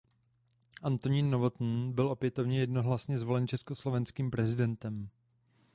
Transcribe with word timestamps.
Antonín 0.81 1.29
Novotný 1.29 1.91
byl 1.93 2.07
opětovně 2.07 2.59
jednohlasně 2.59 3.19
zvolen 3.19 3.47
československým 3.47 4.31
prezidentem. 4.31 5.09